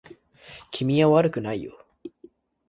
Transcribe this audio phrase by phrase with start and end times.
[0.71, 1.77] 君は悪くないよ